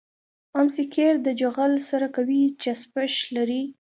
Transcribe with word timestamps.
ام 0.59 0.67
سي 0.75 0.83
قیر 0.93 1.13
د 1.25 1.29
جغل 1.41 1.73
سره 1.89 2.07
قوي 2.15 2.43
چسپش 2.61 3.13
لري 3.35 3.63